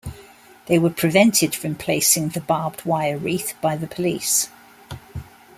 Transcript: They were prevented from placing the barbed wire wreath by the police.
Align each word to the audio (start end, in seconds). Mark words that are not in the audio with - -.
They 0.65 0.79
were 0.79 0.89
prevented 0.89 1.53
from 1.53 1.75
placing 1.75 2.29
the 2.29 2.41
barbed 2.41 2.85
wire 2.85 3.19
wreath 3.19 3.53
by 3.61 3.75
the 3.77 3.85
police. 3.85 4.49